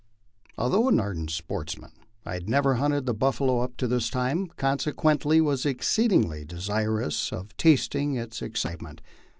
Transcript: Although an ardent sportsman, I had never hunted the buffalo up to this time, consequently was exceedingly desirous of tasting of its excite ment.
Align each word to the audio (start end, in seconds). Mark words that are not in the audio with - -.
Although 0.57 0.87
an 0.89 0.99
ardent 0.99 1.29
sportsman, 1.29 1.91
I 2.25 2.33
had 2.33 2.49
never 2.49 2.73
hunted 2.73 3.05
the 3.05 3.13
buffalo 3.13 3.59
up 3.59 3.77
to 3.77 3.87
this 3.87 4.09
time, 4.09 4.47
consequently 4.57 5.39
was 5.39 5.63
exceedingly 5.63 6.43
desirous 6.43 7.31
of 7.31 7.55
tasting 7.55 8.17
of 8.17 8.23
its 8.29 8.41
excite 8.41 8.81
ment. 8.81 9.01